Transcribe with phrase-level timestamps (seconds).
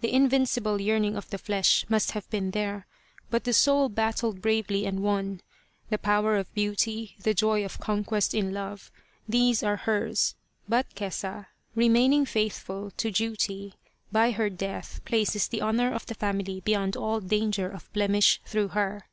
[0.00, 2.86] The invincible yearning of the flesh must have been there,
[3.30, 5.40] but the soul battled bravely and won.
[5.90, 8.92] The power of beauty, the joy of conquest in love,
[9.28, 10.36] these are hers;
[10.68, 13.74] but Kesa, remaining faithful to duty,
[14.12, 18.68] by her death places the honour of the family beyond all danger of blemish through
[18.68, 19.08] her.